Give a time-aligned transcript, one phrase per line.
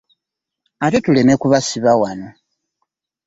[0.85, 2.29] Ate tuleme kubasiba wano.